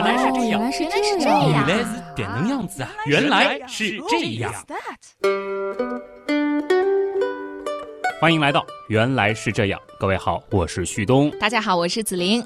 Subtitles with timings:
[0.00, 2.90] 原来是这样，原来是原来是这样，原来是这样子啊！
[3.06, 4.50] 原来是这样。
[8.18, 11.30] 欢迎来到《原来是这样》，各位好，我是旭东。
[11.38, 12.42] 大家好，我是子玲。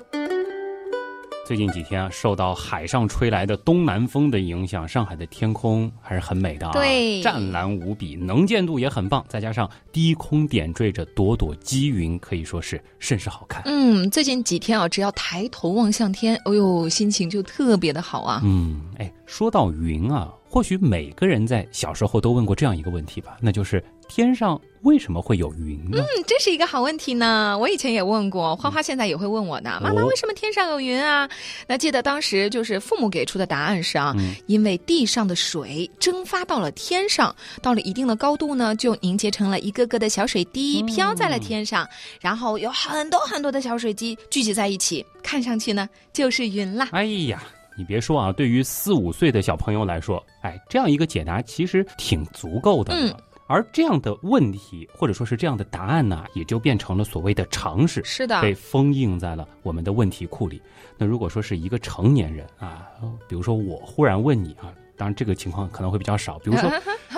[1.45, 13.63] 最近几天啊，受到海上吹来的东南风的影响，上海的天空还是很美的啊，对湛蓝无比，能见度也很棒，再加上低空点缀着朵朵积云，可以说是甚是好看。
[13.67, 18.41] 嗯，最近几天啊，只要抬头望向天，哎呦，心情就特别的好啊。
[18.43, 25.99] 嗯，哎，说到云啊，或许每个人在小时候都问过这样一个问题吧，那就是天上为什么会有云呢？
[25.99, 27.59] 嗯，这是一个好问题呢。
[27.59, 31.29] 我以前也问过，花花现在也会问我呢，妈妈哦为什么天上有云啊？
[31.67, 41.89] 那记得当时就是父母给出的答案是啊，嗯因为地上的水蒸发到了天上，到了一定的高度呢，就凝结成了一个个的小水滴，飘在了天上，
[42.21, 46.91] 然后有很多很多的小水滴聚集在一起，看上去呢就是云啦。
[46.93, 47.43] 哎呀，
[47.79, 53.11] 你别说啊，对于四五岁的小朋友来说，哎，这样一个解答其实挺足够的了。
[53.11, 53.15] 嗯
[53.47, 60.61] 而这样的问题，或者说是这样的答案呢，也就变成了所谓的常识，是的，被封印在了我们的问题库里。
[60.97, 62.87] 那如果说是一个成年人啊，
[63.29, 66.73] 比如说我忽然问你啊，当然这个情况可能会比较少，比如 说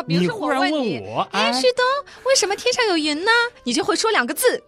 [0.06, 0.72] 你忽然问，
[1.04, 1.84] 我，哎，哎，旭东，
[2.24, 3.30] 为什么天上有云呢？
[3.62, 4.60] 你就会说两个字，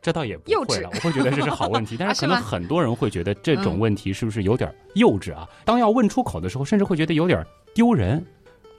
[0.00, 5.46] 这倒也不幼稚会了，我会觉得这是好问题， 但是可能很多人会觉得这种嗯问题是不是有点幼稚啊？
[5.64, 8.24] 当要问出口的时候，甚至会觉得有点丢人。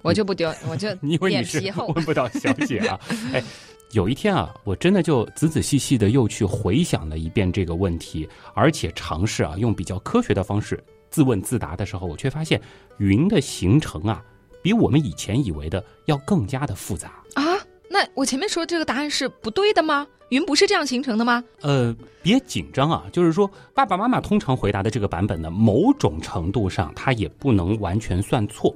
[0.07, 1.87] 我就不丢，我就 你是脸皮厚。
[1.87, 2.97] 问不到小姐啊。
[3.33, 3.43] 哎，
[3.91, 12.61] 有一天啊，我真的就仔仔细细的又去回想了一遍这个问题，而且尝试啊用比较科学的方式自问自答的时候，我却发现
[12.99, 14.23] 云的形成啊，
[14.61, 17.21] 比我们以前以为的要更加的复杂。
[17.33, 17.43] 啊，
[17.89, 20.07] 那我前面说这个答案是不对的吗？
[20.29, 21.41] 云不是这样形成的吗？
[21.61, 28.75] 呃，别紧张啊，就是说爸爸妈妈通常回答的这个版本呢，某种程度上它也不能完全算错。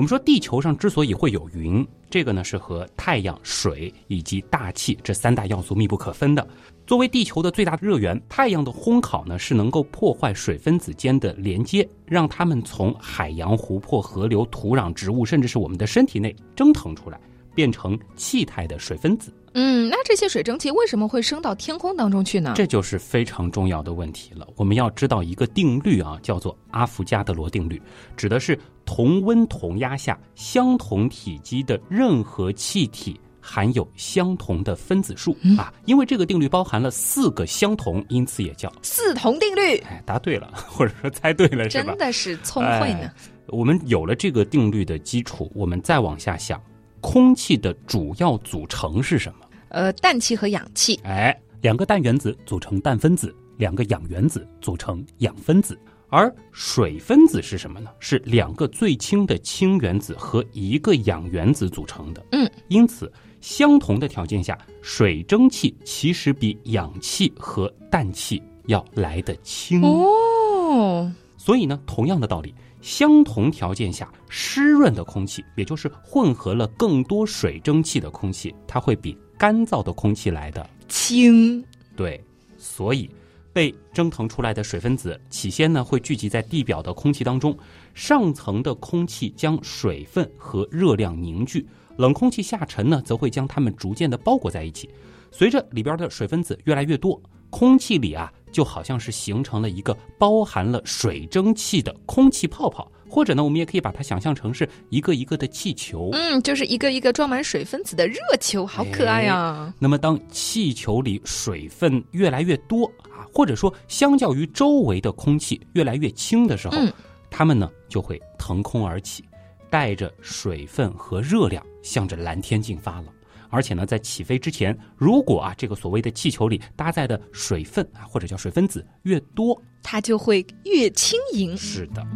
[0.00, 6.48] 我们说地球上之所以会有云，这个呢是和太阳、水以及大气这三大要素密不可分的。
[6.86, 17.20] 作为地球的最大热源，太阳的烘烤呢是能够破坏水分子间的连接，让它们从海洋、湖泊、河流、土壤、植物，甚至是我们的身体内蒸腾出来，
[17.54, 19.30] 变成气态的水分子。
[19.54, 22.52] 嗯，那这些水蒸气为什么会升到天空当中去呢？
[22.54, 24.46] 这就是非常重要的问题了。
[24.56, 27.80] 我们要知道一个定律啊，叫做阿伏加德罗定律，
[28.16, 35.72] 指的是同温同压下相同体积的任何气体含有相同的分子数、啊。
[35.84, 41.98] 因为这个定律包含了四个相同，因此也叫四同定律，哎，答对了，或者说猜对了，是吧真？
[41.98, 43.00] 的是聪慧呢。
[43.02, 43.12] 哎
[43.50, 46.62] 我们有了这个定律的基础，我们再往下想，
[47.00, 49.46] 空气的主要组成是什么？
[49.68, 55.78] 呃，氮气和氧气，哎，两个氮原子组成氮分子，两个氧原子组成氧分子。
[56.12, 57.88] 而水分子是什么呢？
[58.00, 62.26] 是两个最轻的氢原子和一个氧原子组成的。
[62.32, 69.82] 嗯，因此，相同的条件下，水蒸气其实比氧气和氮气要来得轻。
[69.84, 81.64] 哦，所以呢，同样的道理，相同条件下，湿润的空气，也就是混合了更多水蒸气的空气，它会比干燥的空气来的轻，
[81.96, 82.22] 对，
[82.56, 83.10] 所以
[83.52, 87.56] 被蒸腾出来的水分子起先呢会聚集在地表的空气当中，
[87.94, 91.66] 上层的空气将水分和热量凝聚，
[91.96, 94.88] 冷空气下沉呢则会将它们逐渐的包裹在一起。
[95.30, 97.20] 随着里边的水分子越来越多，
[97.50, 106.10] 空气里啊就好像是形成了一个包含了水蒸气的空气泡泡，或者呢我们也可以把它想象成是一个一个的气球。
[106.12, 116.92] 嗯，就是一个一个装满水分子的热球，好可爱呀、那么，当气球里水分越来越多啊，或者说相较于周围的空气越来越轻的时候，嗯
[117.32, 119.24] 它们呢就会腾空而起，
[119.70, 123.06] 带着水分和热量向着蓝天进发了。
[123.50, 131.56] 而且呢，在起飞之前，如果啊这个所谓的气球里搭载的水分啊，或者叫水分子越多，它就会越轻盈。
[131.56, 132.06] 是的。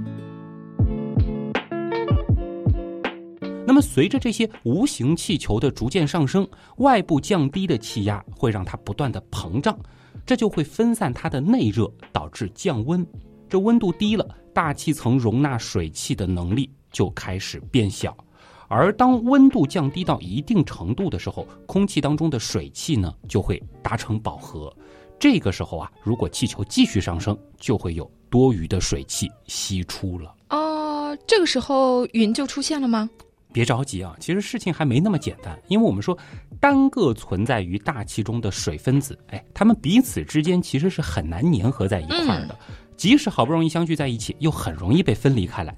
[3.67, 6.47] 那么，随着这些无形气球的逐渐上升，
[6.77, 9.77] 外部降低的气压会让它不断的膨胀，
[10.25, 13.05] 这就会分散它的内热，导致降温。
[13.49, 18.17] 这温度低了，大气层容纳水汽的能力就开始变小。
[18.69, 24.75] 而当温度降低到一定程度的时候，空气当中的水汽呢就会达成饱和。
[25.19, 30.35] 这个时候啊，如果气球继续上升，就会有多余的水汽析出了。
[30.51, 33.09] 哦，这个时候云就出现了吗？
[33.53, 36.19] 别着急啊，其实事情还没那么简单，因为我们说，
[36.61, 42.59] 单个存在于大气中的水分子，哎，它们彼此之间其实是很难粘合在一块儿的。
[42.97, 45.77] 即使好不容易相聚在一起，又很容易被分离开来。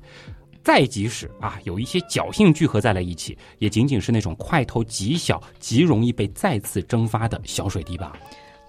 [0.67, 8.17] 再即使啊，有一些侥幸聚合在了一起，也仅仅是那种块头极小、极容易被再次蒸发的小水滴吧。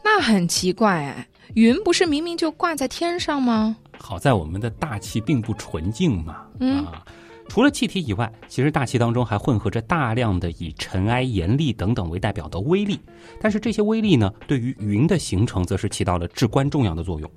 [0.04, 3.76] 那很奇怪哎，云不是明明就挂在天上吗？
[3.98, 6.46] 好在我们的大气并不纯净嘛。
[6.60, 7.04] 嗯啊，
[7.50, 13.00] 除了气体以外，其实大气当中还混合着大量的以尘埃、盐粒等等为代表的微粒。
[13.42, 17.28] 但是这些微粒呢，对于云的形成则是起到了至关重要的作用。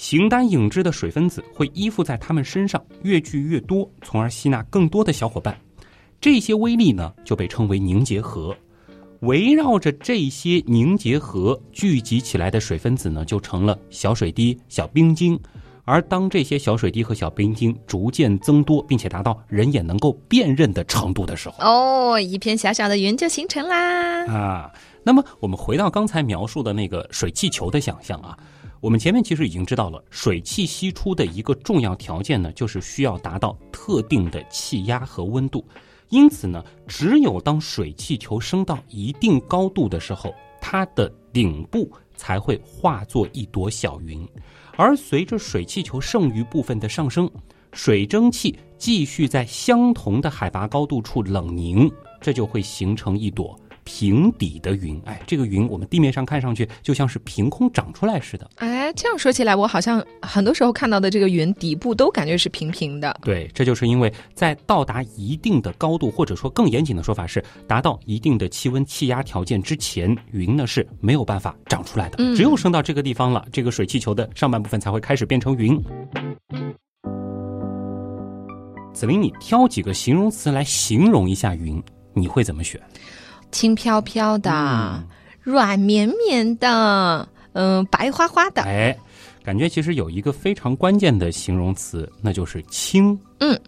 [0.00, 5.54] 形单影只的水分子会依附在它们身上，越聚越多，从而吸纳更多的小伙伴。
[6.22, 8.56] 这些微粒呢，就被称为凝结核。
[9.20, 15.38] 围绕着这些凝结核聚集起来的水分子呢，就成了小水滴、小冰晶。
[15.84, 24.26] 而当这些小水滴和小冰晶逐渐增多，并且达到人眼能够辨认的程度的时候，哦，一片小小的云就形成啦。
[24.28, 24.72] 啊，
[25.02, 28.38] 那么我们回到刚才描述的那个水气球的想象啊，
[28.80, 35.62] 我们前面其实已经知道了，水汽析出的一个重要条件呢，就是需要达到特定的气压和温度。
[36.08, 44.26] 因此呢，只有当水气球升到一定高度的时候，它的顶部才会化作一朵小云。
[44.76, 47.30] 而随着水气球剩余部分的上升，
[47.72, 53.59] 水蒸气继续在相同的海拔高度处冷凝，这就会形成一朵
[53.92, 55.02] 平底的云。
[55.04, 58.48] 哎，这个云我们地面上看上去就像是凭空长出来似的。
[58.56, 63.18] 哎，这样说起来，我好像很多时候看到的这个云底部都感觉是平平的。
[63.22, 72.16] 对，这就是因为在到达一定的高度，或者说更严谨的说法是，达到一定的气温、气压条件之前，云呢是没有办法长出来的。
[72.20, 75.76] 嗯只有升到这个地方了，这个水气球的上半部分才会开始变成云。
[78.94, 81.82] 子琳，你挑几个形容词来形容一下云，
[82.12, 82.80] 你会怎么选？
[83.50, 85.06] 轻飘飘的，嗯
[85.42, 88.62] 软绵绵的，嗯、白花花的。
[88.62, 88.96] 哎，
[89.42, 93.18] 感觉其实有一个非常关键的形容词，那就是轻。
[93.38, 93.58] 嗯，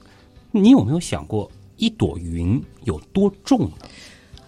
[0.51, 3.73] 你有没有想过，一朵云有多重呢？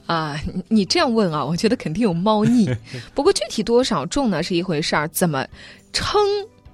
[0.06, 2.68] 啊，你你这样问啊，我觉得肯定有猫腻。
[3.14, 5.46] 不过具体多少重呢是一回事儿，怎么
[5.94, 6.20] 称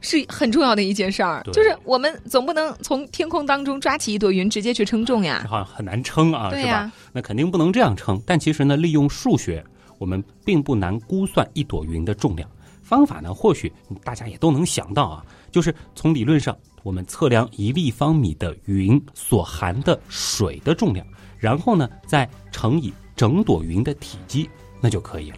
[0.00, 1.42] 是很重要的一件事儿。
[1.52, 5.48] 就是我们总不能从天空当中抓起一朵云直接去称重呀这。
[5.48, 6.92] 好像很难称啊，是吧？
[7.12, 8.20] 那肯定不能这样称。
[8.26, 9.64] 但其实呢，利用数学，
[9.98, 12.48] 我们并不难估算一朵云的重量。
[12.82, 21.06] 方法呢，或许大家也都能想到啊，就是从理论上，我们测量一立方米的云所含的水的重量，
[21.38, 24.50] 然后呢，再乘以整朵云的体积，
[24.80, 25.36] 那就可以了。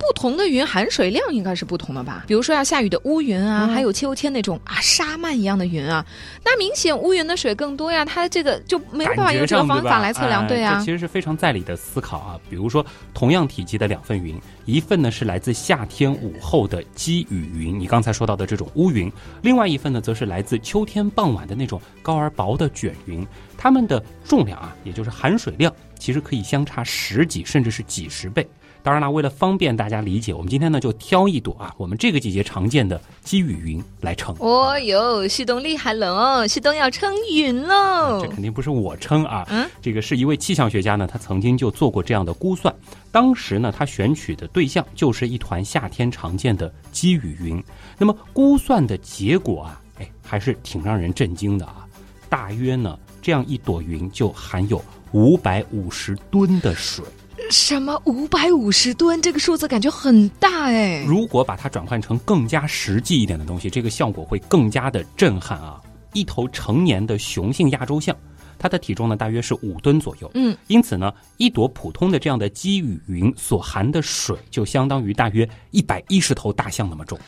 [0.00, 2.24] 不同的云含水量应该是不同的吧？
[2.26, 6.04] 比如说要下雨的乌云啊，嗯还有秋天那种啊沙漫一样的云啊，
[6.42, 12.40] 那明显乌云的水更多呀，它这个就没有办法用这个方法来测量，哎对呀、这其实是非常在理的思考啊。
[12.48, 19.10] 比如说，同样体积的两份云，一份呢是来自夏天午后的积雨云，你刚才说到的这种乌云；
[19.42, 23.26] 另外一份呢，则是来自秋天傍晚的那种高而薄的卷云。
[23.56, 28.48] 它们的重量啊，也就是含水量，其实可以相差十几甚至是几十倍。
[28.82, 34.34] 当然了，为了方便大家理解，我们今天呢就挑一朵啊，我们这个季节常见的积雨云来称。
[34.38, 38.28] 哦哟，旭东厉害了哦，旭东要称云喽这。
[38.28, 42.74] 肯定不是我称啊，嗯这个是一位气象学家呢，他曾经就做过这样的估算。
[43.12, 47.62] 当时呢，他选取的对象就是一团夏天常见的积雨云。
[47.98, 51.86] 那么估算的结果啊，哎，还是挺让人震惊的啊。
[52.28, 54.82] 大约呢，这样一朵云就含有
[55.12, 57.04] 五百五十吨的水。
[57.50, 59.20] 什么五百五十吨？
[59.20, 61.04] 这个数字感觉很大哎。
[61.06, 65.80] 如果把它转换成更加实际一点的东西，这个效果会更加的震撼啊！
[66.12, 68.16] 一头成年的雄性亚洲象，
[68.58, 70.30] 它的体重呢大约是五吨左右。
[70.34, 77.18] 嗯，因此呢，一朵普通的这样的积雨云所含的水，就相当于大约一百一十头大象那么重。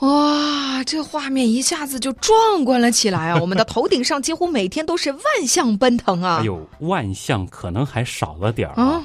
[0.00, 3.38] 哇，这画面一下子就壮观了起来啊！
[3.42, 6.38] 我们的头顶上几乎每天都是万象奔腾啊！
[6.40, 9.04] 哎呦，万象可能还少了点儿啊啊！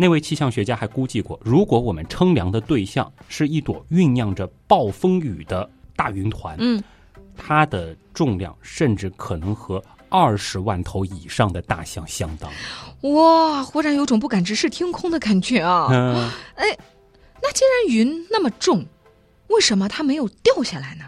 [0.00, 6.80] 那位气象学家还估计过，如果我们称量的对象是一朵酝酿着暴风雨的大云团，嗯，
[7.36, 12.48] 它的重量甚至可能和二十万头以上的大象相当。
[13.12, 15.88] 哇，忽然有种不敢直视天空的感觉啊！
[15.90, 16.78] 嗯，哎
[17.42, 18.86] 那既然云那么重，
[19.48, 21.04] 为什么它没有掉下来呢？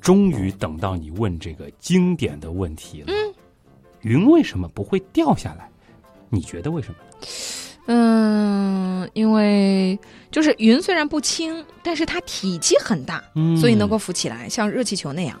[0.00, 3.06] 终于等到你问这个经典的问题了。
[3.08, 3.23] 嗯，
[4.04, 5.68] 云为什么不会掉下来？
[6.28, 6.96] 你觉得为什么？
[7.86, 9.98] 嗯，因为
[10.30, 15.38] 就是云虽然不轻，但是它体积很大，嗯所以能够浮起来，像热气球那样。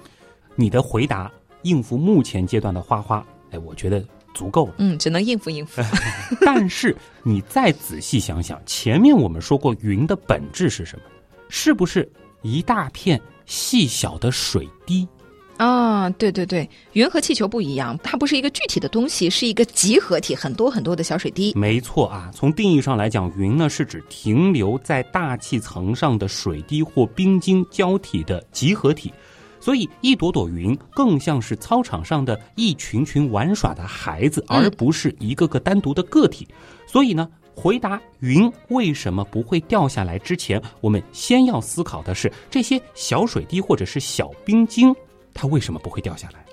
[0.54, 1.30] 你的回答
[1.62, 4.04] 应付目前阶段的花花，哎，我觉得
[4.34, 4.74] 足够了。
[4.78, 5.80] 嗯，只能应付应付。
[6.44, 11.04] 但是你再仔细想想，前面我们说过云的本质是什么？
[11.48, 12.10] 是不是
[12.42, 15.08] 一大片细小的水滴？
[15.56, 21.52] 啊，对对对，云和气球不一样，它不是一个具体的东西，是一个集合体，很多很多的小水滴。
[21.54, 29.12] 没错啊，从定义上来讲，云呢是指停留在大气层上的水滴或冰晶胶体的集合体，
[29.60, 36.48] 所以一朵朵云更像是操场上的一群群玩耍的孩子，而不是一个个单独的个体。
[36.84, 44.92] 所以呢，回答云为什么不会掉下来之前，我们先要思考的是这些小水滴或者是小冰晶。
[45.34, 46.44] 它为什么不会掉下来？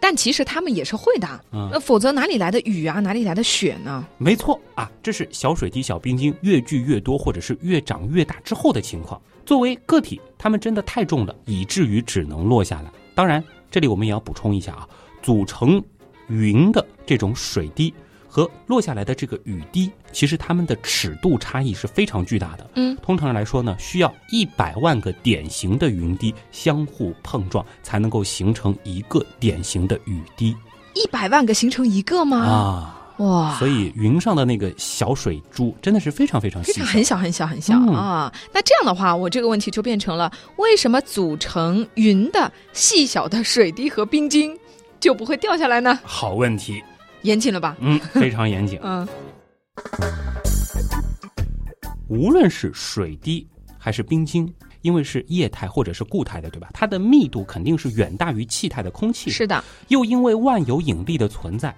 [0.00, 4.06] 但其实它们也是会的，嗯那，否则哪里来的雨啊，哪里来的雪呢？
[4.18, 9.18] 没错啊，这是小水滴、小冰晶越聚越多，或者是越长越大之后的情况。
[9.46, 12.92] 作为个体，它们真的太重了，以至于只能落下来。
[13.14, 14.86] 当然，这里我们也要补充一下啊，
[15.22, 15.82] 组成
[16.28, 17.94] 云的这种水滴
[18.34, 22.68] 和落下来的这个雨滴，其实它们的尺度差异是非常巨大的。
[22.74, 30.52] 嗯，通常来说呢，需要一百万个典型的云滴相互碰撞，才能够形成一个典型的雨滴
[30.94, 32.38] 一百万个形成一个吗？
[32.38, 33.00] 啊。
[33.18, 38.34] 哇，所以云上的那个小水珠真的是非常非常细小，非常很小很小很小、嗯啊。
[38.52, 44.58] 那这样的话，我这个问题就变成了：为什么组成云的细小的水滴和冰晶
[44.98, 45.96] 就不会掉下来呢？
[46.02, 46.82] 好问题，
[47.24, 47.76] 严谨了吧？
[47.80, 48.78] 嗯，非常严谨。
[48.84, 49.06] 嗯，
[52.08, 53.46] 无论是水滴
[53.78, 54.50] 还是冰晶，
[54.82, 56.68] 因为是液态或者是固态的，对吧？
[56.72, 59.32] 它的密度肯定是远大于气态的空气的。
[59.32, 61.74] 是的，又因为万有引力的存在，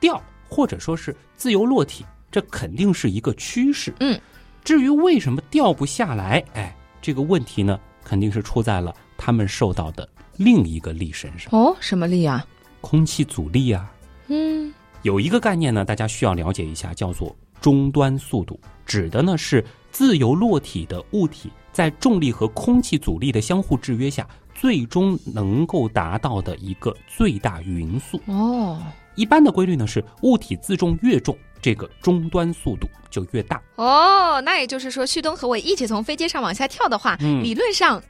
[0.00, 3.94] 掉或者说是自由落体，这肯定是一个趋势。
[4.00, 4.18] 嗯，
[4.64, 12.44] 至于为什么掉不下来，哎，这个问题呢，肯定是出在了他们受到的另一个力身上哦，什么力啊？——
[12.80, 13.92] 空气阻力啊。
[14.28, 14.72] 嗯，
[15.06, 28.20] 有一个概念呢，大家需要了解一下，叫做终端速度，指的呢是自由落体的物体在重力和空气阻力的相互制约下，最终能够达到的一个最大匀速。
[28.26, 28.82] 哦
[29.14, 33.62] 一般的规律呢是物体自重越重，这个终端速度就越大。
[33.76, 38.02] 哦，那也就是说，旭东和我一起从飞机上往下跳的话，嗯理论上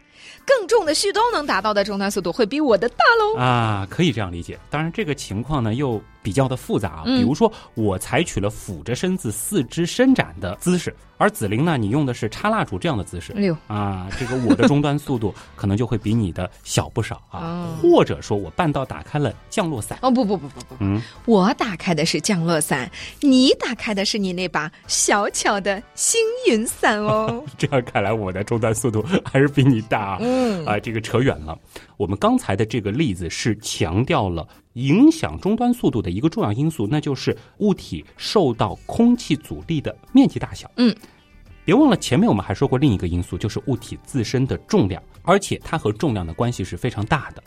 [0.46, 3.38] 更重的旭东能达到的终端速度会比我的大喽。
[3.38, 4.58] 啊，可以这样理解。
[4.70, 13.32] 当然，这个情况呢又比较的复杂比如说，我采取了俯着身子、四肢伸展的姿势，而紫菱呢，你用的是插蜡烛这样的姿势。
[13.34, 22.90] 六啊，这个我的终端速度 可能就会比你的小不少啊，哦或者说我半道打开了降落伞，哦不不不不不，嗯，我打开的是降落伞，
[23.20, 27.44] 你打开的是你那把小巧的星云伞哦。
[27.56, 30.18] 这样看来我的终端速度还是比你大啊。
[30.20, 31.56] 嗯啊，这个扯远了。
[31.96, 40.70] 我们刚才的这个例子是强调了影响终端速度的一个重要因素，那就是物体受到空气阻力的面积大小。
[40.76, 40.94] 嗯，
[41.64, 47.42] 别忘了前面我们还说过另一个因素，就是物体自身的重量，而且它和重量的关系是非常大的。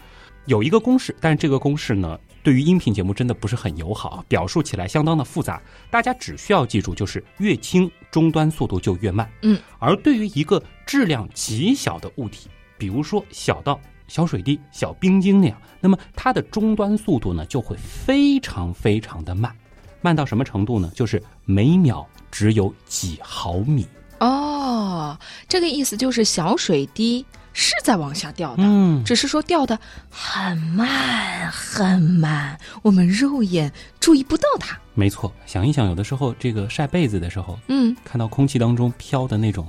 [0.46, 5.62] 有一个公式，但是这个公式呢，对于音频节目真的不是很友好，表述起来相当的复杂。
[5.92, 9.30] 大家只需要记住，就是越轻，终端速度就越慢。
[9.44, 13.80] 嗯，而对于一个质量极小的物体，比如说小到
[14.10, 19.56] 小水滴、小冰晶那样，那么它的终端速度呢就会非常非常的慢，
[20.02, 20.92] 慢到什么程度呢？
[20.94, 23.88] 就是每秒只有几毫米。
[24.20, 28.64] 哦，这个意思就是小水滴是在往下掉的。
[28.66, 34.78] 嗯，只是说掉的很慢很慢，我们肉眼注意不到它。
[34.94, 35.32] 没错。
[35.46, 39.66] 想一想，有的时候这个晒被子的时候，嗯看到空气当中飘的那种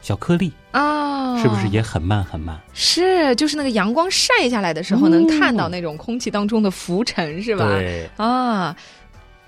[0.00, 1.03] 小颗粒，啊，
[1.40, 2.60] 是不是也很慢很慢？
[2.72, 3.34] 是？
[3.36, 7.66] 就是那个阳光晒下来的时候，嗯能看到那种空气当中的浮尘，是吧？
[7.66, 8.74] 对，啊，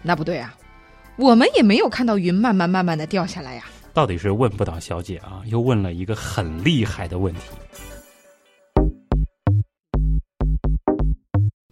[0.03, 0.55] 那不对啊，
[1.17, 7.41] 我们也没有看到云慢慢慢慢的掉下来呀、到底是问不倒小姐啊，又问了一个很厉害的问题。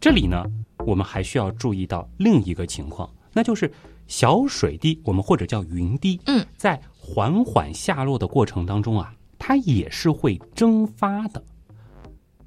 [0.01, 0.45] 这里呢，
[0.87, 3.71] 我们还需要注意到另一个情况，那就是
[4.07, 11.43] 小水滴，我们或者叫云滴，嗯，在缓缓下落的过程当中啊，它也是会蒸发的。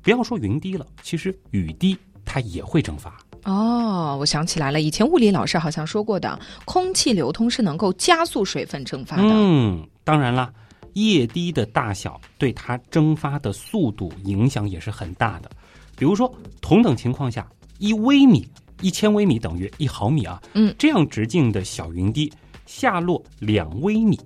[0.01, 3.17] 不要说云滴了，其实雨滴它也会蒸发。
[3.43, 9.29] 哦，我想起来了，以前物理老师好像说过的，空气流通是能够加速水分蒸发的。
[9.29, 10.53] 嗯，当然了，
[10.93, 15.49] 液滴的大小对它蒸发的速度影响也是很大的。
[15.95, 18.45] 比如说，同等情况下，一微米、
[18.81, 22.31] 一千微米等于一毫米啊，嗯，这样直径的小云滴
[22.65, 24.19] 下落两微米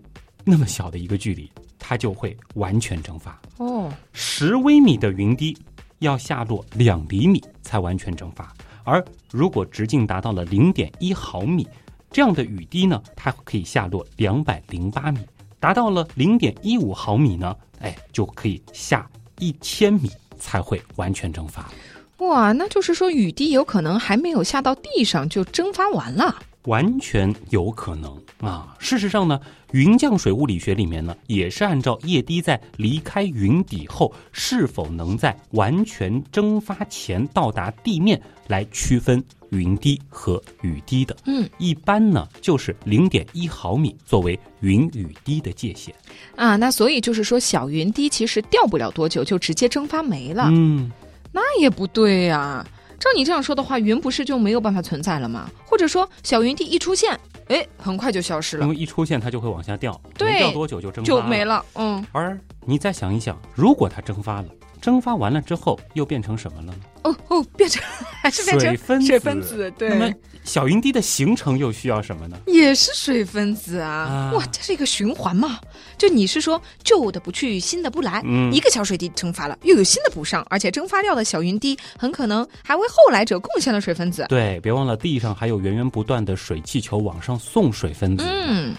[0.44, 1.50] 那么小的一个距离，
[1.82, 3.38] 它就会完全蒸发。
[3.58, 5.58] 哦，十微米的云滴
[6.00, 11.68] 要下落两厘米才完全蒸发，而如果直径达到了零点一毫米，
[12.12, 15.20] 这样的雨滴呢，它可以下落两百零八米，
[15.60, 19.10] 达到了零点一五毫米呢，哎，就可以下
[19.40, 21.70] 一千米才会完全蒸发。
[22.18, 26.36] 哇，那就是说雨滴有可能还没有下到地上就蒸发完了。
[26.66, 28.76] 完全有可能啊！
[28.78, 29.40] 事实上呢，
[29.72, 41.18] 云降水物理学里面呢，也是按照液滴在离开云底后是否能在完全蒸发前到达地面来区分云滴和雨滴的。
[41.26, 45.94] 嗯，一般呢就是零点一毫米作为云雨滴的界限。
[46.36, 50.50] 啊，那所以就是说，小云滴其实掉不了多久就直接蒸发没了。
[50.52, 50.92] 嗯，
[51.32, 52.66] 那也不对呀。
[53.02, 55.50] 照你这样说的话，云不是就没有办法存在了吗？
[55.66, 58.64] 或者说，小云滴一出现，哎，很快就消失了。
[58.64, 61.66] 因为一出现它就会往下掉，对，掉多久就蒸发就没了。
[61.74, 62.06] 嗯。
[62.12, 64.46] 而你再想一想，如果它蒸发了，
[64.82, 66.74] 蒸发完了之后又变成什么了呢？
[67.04, 67.82] 哦哦，变成
[68.22, 69.08] 还是变成水分子。
[69.08, 69.90] 水分子，对。
[69.90, 72.38] 那么小云滴的形成又需要什么呢？
[72.48, 74.32] 也是水分子啊！
[74.36, 75.60] 哇，这是一个循环嘛？
[75.98, 78.22] 就你是说旧的不去，新的不来？
[78.26, 84.26] 嗯，一个小水滴蒸发了，又有新的补上，而且蒸发掉的小云滴很可能还为后来者贡献了水分子。
[84.30, 88.24] 对，别忘了地上还有源源不断的水气球往上送水分子。
[88.28, 88.76] 嗯。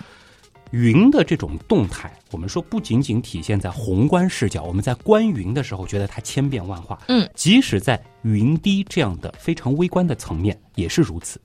[0.72, 11.38] 云的这种动态，我们说不仅仅体现在宏观视角，我们在观云的时候觉得它千变万化，嗯，即使在云滴这样的非常微观的层面也是如此。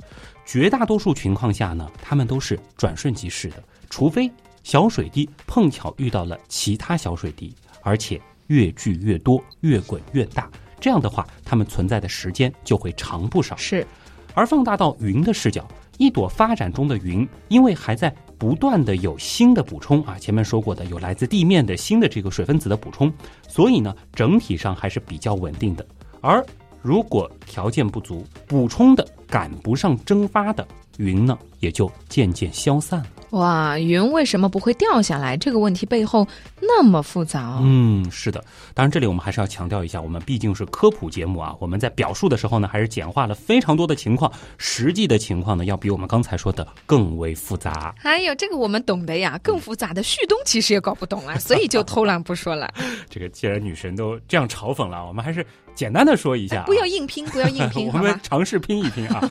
[0.46, 4.32] 绝大多数情况下呢，它们都是转瞬即逝的，除非
[4.64, 13.58] 小水滴碰巧遇到了其他小水滴，而且越聚越多，越滚越大，这样的话，它们存在的时间就会长不少。
[13.58, 13.86] 是，
[14.34, 15.68] 而放大到云的视角，
[15.98, 18.16] 一朵发展中的云，因为还在。
[18.38, 23.12] 不断的有新的补充啊，前面说过的有来自地面的新的这个水分子的补充，
[23.48, 25.86] 所以呢，整体上还是比较稳定的。
[26.22, 26.46] 而
[26.82, 30.66] 如果条件不足，补充的赶不上蒸发的
[30.98, 33.08] 云呢，也就渐渐消散了。
[33.32, 35.36] 哇，云为什么不会掉下来？
[35.36, 36.26] 这个问题背后
[36.62, 37.60] 那么复杂。
[37.62, 38.42] 嗯，是的。
[38.74, 41.54] 当然，这里我们还是要强调一下，我们毕竟是科普节目啊。
[41.60, 47.94] 我们在表述的时候呢，还是简化了非常多的情况，实际的情况呢，要比我们刚才说的更为复杂。
[47.98, 52.74] 还有这个我们懂的呀，更复杂的旭东其实也搞不懂啊，所以就偷懒不说了。
[53.10, 59.30] 这个既然女神都这样嘲讽了，我们还是简单的说一下，不要硬拼，不要硬拼， 我们尝试拼一拼啊。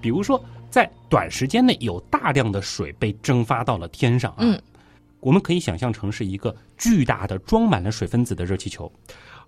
[0.00, 0.42] 比如说。
[0.72, 4.58] 在短时间内有大量的水被蒸发到了天上啊，
[5.20, 8.90] 我们可以想象成是一个巨大的装满了水分子的热气球，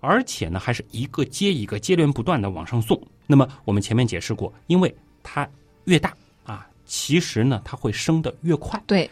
[0.01, 3.01] 而且呢还是一个接一个接连不断的往上送。
[3.25, 5.49] 那么我们前面解释过，因为它
[5.85, 6.13] 越大
[6.45, 8.79] 啊，其实呢它会升得越快。
[8.85, 9.09] 对，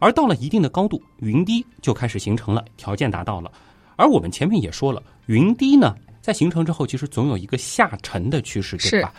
[0.00, 3.52] 而到了一定的高度，云滴就开始形成了，条件达到了。
[3.94, 9.14] 而我们前面也说了，云滴呢在形成之后，其实总有一个下沉的趋势，对吧？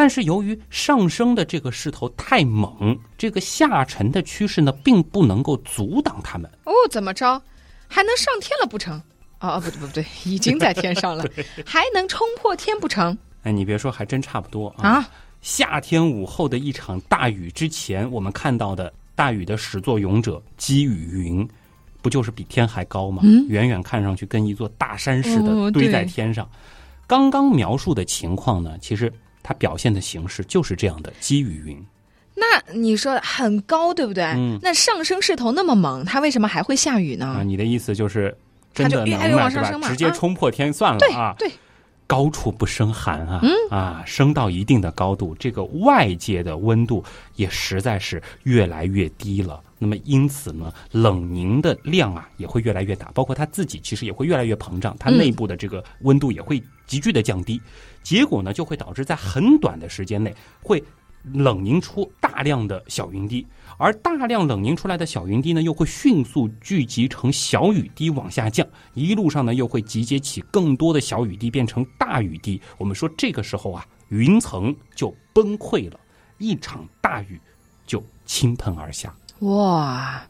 [0.00, 6.50] 但是由于上升的这个势头太猛，这个下沉的趋势呢，并不能够阻挡他们。
[6.64, 7.38] 哦，怎么着，
[7.86, 8.96] 还能上天了不成？
[9.40, 11.22] 哦哦，不对不对， 已经在天上了，
[11.66, 13.14] 还能冲破天不成？
[13.42, 15.06] 哎，你别说，还真差不多啊。
[15.42, 21.46] 夏天午后的一场大雨之前，我们看到的大雨的始作俑者积雨云，
[22.00, 23.22] 不就是比天还高吗？
[23.50, 26.48] 远远看上去跟一座大山似的堆在天上。
[27.06, 29.12] 刚刚描述的情况呢，其实。
[29.42, 31.86] 它表现的形式就是这样的积雨云，
[32.34, 34.24] 那你说很高对不对？
[34.24, 37.26] 嗯，那上升势头那么猛，它为什么还会下雨呢？
[37.26, 38.36] 啊，你的意思就是
[38.72, 39.88] 真的能了是吧？
[39.88, 41.34] 直接冲破天算了啊！
[41.38, 41.50] 对，
[42.06, 43.40] 高处不胜寒啊！
[43.42, 47.04] 嗯啊，升到一定的高度，这个外界的温度
[47.36, 49.60] 也实在是越来越低了。
[49.78, 57.60] 那么因此呢，冷凝的量啊也会越来越大，包括它自己其实也会越来越膨胀，它内部的这个温度也会急剧的降低。
[58.02, 60.82] 结果呢，就会导致在很短的时间内会
[61.34, 72.60] 冷凝出大量的小云滴，而大量冷凝出来的小云滴呢，又会迅速聚集成小雨滴往下降，一路上呢又会集结起更多的小雨滴变成大雨滴。
[72.78, 76.00] 我们说这个时候啊，云层就崩溃了，
[76.38, 77.38] 一场大雨
[77.86, 79.14] 就倾盆而下。
[79.40, 80.26] 哇！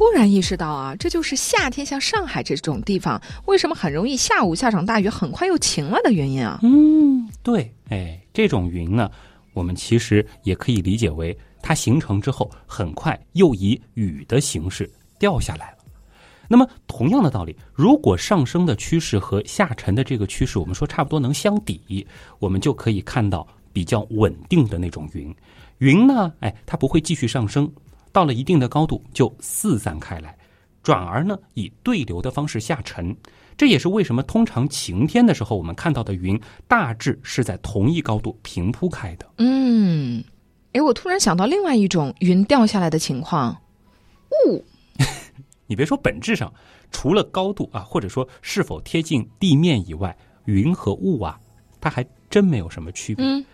[0.00, 6.58] 忽然意识到啊，这就是夏天像上海这种地方为什么很容易下午下场大雨，很快又晴了的原因啊。
[6.62, 9.10] 嗯，对，哎，这种云呢，
[9.52, 15.76] 我们其实也可以理解为它形成之后，很快又以雨的形式掉下来了。
[16.48, 22.06] 那么同样的道理，如果上升的趋势和下沉的这个趋势，我们说差不多能相抵，
[22.38, 25.30] 我们就可以看到比较稳定的那种云。
[25.76, 27.70] 云呢，哎，它不会继续上升。
[28.12, 30.36] 到了一定的高度就四散开来，
[30.82, 33.16] 转而呢以对流的方式下沉。
[33.56, 39.26] 这也是为什么通常晴天的时候，我们看到的云大致是在同一高度平铺开的。
[39.36, 40.24] 嗯，
[40.72, 43.54] 哎，我突然想到另外一种云掉下来的情况，
[44.46, 44.64] 雾。
[45.66, 46.52] 你别说，本质上
[46.90, 51.38] 除了高度啊，或者说是否贴近地面以外，云和雾啊，
[51.80, 53.24] 它还真没有什么区别。
[53.24, 53.44] 嗯，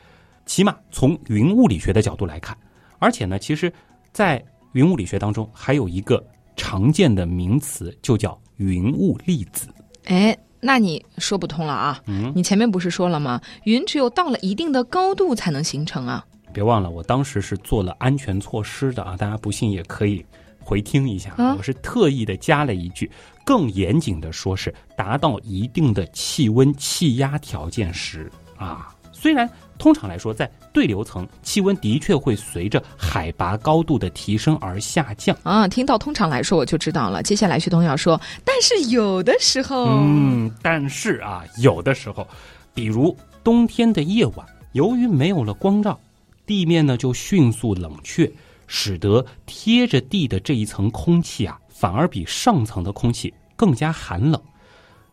[0.47, 2.57] 起码从云物理学的角度来看，
[3.01, 3.73] 而且呢，其实，
[4.16, 6.26] 在云物理学当中还有一个
[6.57, 9.68] 常见的名词，就叫云雾粒子。
[10.07, 12.00] 哎，那你说不通了啊！
[12.07, 13.38] 嗯，你前面不是说了吗？
[13.64, 16.24] 云只有到了一定的高度才能形成啊。
[16.50, 20.24] 别忘了，我当时是做了安全措施的啊，大家不信也可以。
[20.61, 23.11] 回听一下，我是特意的加了一句，
[23.44, 28.96] 更严谨的说是达到一定的气温气压条件时啊。
[29.18, 29.48] 虽然
[29.79, 35.66] 通常来说，在对流层气温的确会随着海拔高度的提升而下降啊。
[35.66, 37.22] 听到通常来说，我就知道了。
[37.22, 42.29] 接下来旭东要说，但是有的时候，嗯，但是啊，有的时候，
[42.74, 45.98] 比如冬天的夜晚，由于没有了光照，
[46.44, 48.31] 地面呢就迅速冷却。
[48.68, 54.42] 使得贴着地的这一层空气啊，反而比上层的空气更加寒冷，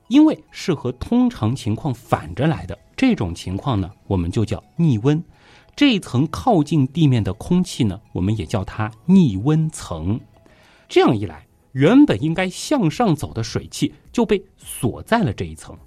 [0.07, 2.75] 因为是和通常情况反着来的。
[3.03, 5.21] 这种情况呢，我们就叫逆温。
[5.75, 10.17] 这一层靠近地面的空气呢，我们也叫它逆温层。
[10.87, 15.77] 这样一来，原本应该向上走的水汽就被锁在了这一层。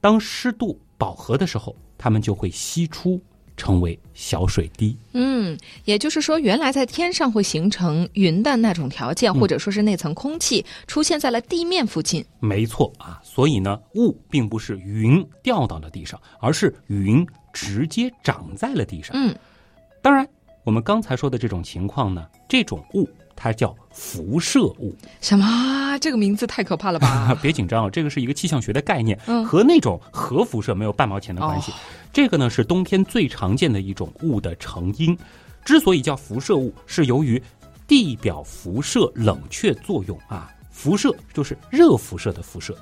[0.00, 3.22] 当湿度饱和的时候，它们就会析出。
[3.56, 4.96] 成为小水滴。
[5.12, 12.24] 嗯，也就是说，原来在天上会形成云的那种条件，或者说是那层空气出现在了地面附近。
[12.40, 19.12] 没错啊，所以呢，雾并不是云掉到了地上，而是云直接长在了地上。
[19.14, 19.34] 嗯，
[20.02, 20.26] 当然，
[20.64, 23.08] 我们刚才说的这种情况呢，这种雾。
[23.36, 25.98] 它叫辐射物，什么？
[26.00, 27.36] 这个名字太可怕了吧！
[27.42, 31.72] 别紧张啊，这个是一个气象学的概念，嗯，和那种核辐射没有半毛钱的关系。
[32.14, 35.18] 这个呢是冬天最常见的一种雾的成因。
[35.64, 37.42] 之所以叫辐射雾，是由于
[37.88, 40.50] 地表辐射冷却作用啊。
[40.70, 42.76] 辐射就是热辐射的辐射，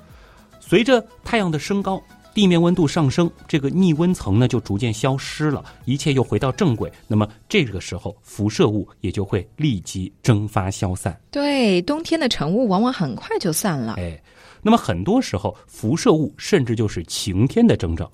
[0.59, 2.01] 随着太阳的升高。
[2.33, 6.91] 地面温度上升，这个逆温层呢就逐渐消失了，一切又回到正轨。
[7.07, 11.15] 那么这个时候，辐射物也就会立即蒸发消散。
[11.29, 13.93] 对，冬天的晨雾往往很快就散了。
[13.99, 14.19] 哎，
[14.63, 18.11] 那么很多时候，辐射物甚至就是晴天的征兆。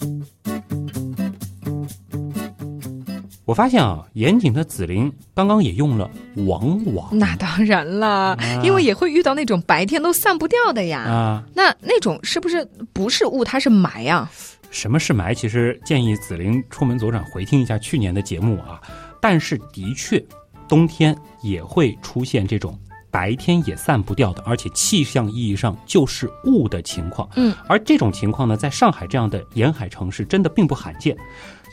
[3.49, 6.07] 我发现啊，严谨的紫菱刚刚也用了
[6.45, 7.09] “往往”。
[7.17, 10.99] 那当然了，因为也会遇到那种白天都散不掉的呀。
[10.99, 14.31] 啊，那那种是不是不是雾，它是霾啊？
[14.69, 15.33] 什么是霾？
[15.33, 18.79] 其实建议紫菱出门左转回听一下去年的节目啊。
[19.19, 20.23] 但是的确，
[20.67, 22.77] 冬天也会出现这种
[23.09, 27.27] 白天也散不掉的，而且气象意义上就是雾的情况。
[27.35, 31.17] 嗯，而这种情况呢，在上海这样的沿海城市，真的并不罕见。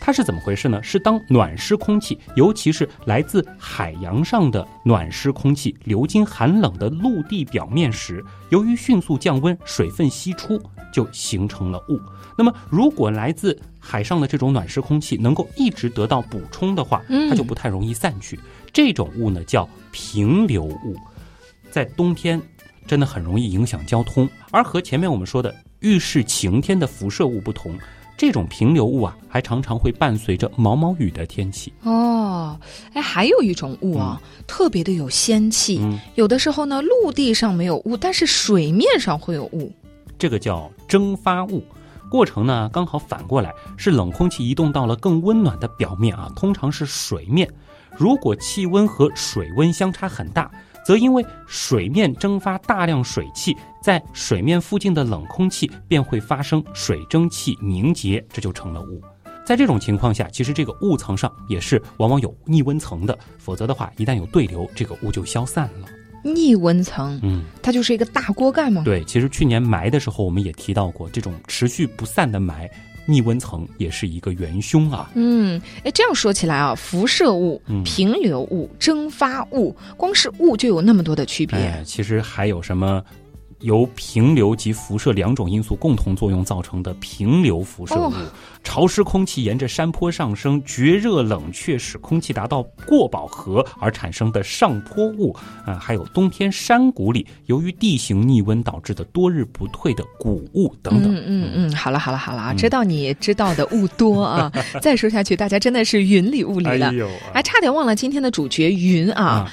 [0.00, 0.82] 它是怎么回事呢？
[0.82, 10.60] 是当暖湿空气，尤其是来自海洋上的暖湿空气流经寒冷的陆地表面时，由于迅速降温，水分析出，
[10.92, 12.00] 就形成了雾。
[12.38, 18.38] 那么，如果来自海上的这种暖湿空气能够一直得到补充的话，它就不太容易散去。
[18.72, 20.96] 这种雾呢，叫平流雾，
[21.70, 22.40] 在冬天
[22.86, 24.28] 真的很容易影响交通。
[24.50, 27.76] 而和前面我们说的预示晴天的辐射物不同。
[28.16, 32.58] 这种平流雾啊，还常常会伴随着毛毛雨的天气哦。
[32.94, 35.80] 哎，还有一种雾啊，特别的有仙气。
[36.14, 39.70] 有的时候呢，陆地上没有雾，但是水面上会有雾。
[40.18, 41.62] 这个叫蒸发雾，
[42.10, 47.46] 过程呢刚好反过来，是冷空气移动到了更温暖的表面啊，通常是水面。
[47.98, 50.50] 如果气温和水温相差很大。
[50.86, 59.02] 则因为水面蒸发大量水汽，在水面附近的冷空气便会发生水蒸气凝结，这就成了雾。
[59.44, 65.88] 在这种情况下，其实这个雾层上也是往往有逆温层的，否则的话，一旦有对流，这个雾就消散了。
[66.22, 68.82] 逆温层，嗯，它就是一个大锅盖吗？
[68.84, 72.68] 对，其实去年霾的时候，我们也提到过这种持续不散的霾。
[73.06, 75.10] 逆温层也是一个元凶啊。
[75.14, 81.82] 嗯，哎，这样说起来啊，辐射物、平流物、蒸发物，光是物就有那么多的区别。
[81.84, 83.02] 其实还有什么？
[83.60, 88.12] 由平流及辐射两种因素共同作用造成的平流辐射物，
[88.62, 101.14] 潮湿空气沿着山坡上升，绝热冷却使空气达到过饱和而产生的上坡雾啊，还有冬天山谷里由于地形逆温导致的多日不退的谷物等等。
[101.14, 106.92] 嗯嗯嗯，好了好了好了啊，知道你知道的雾多啊， 再说下去大家真的是云里雾里了，
[107.32, 109.50] 还差点忘了今天的主角云啊。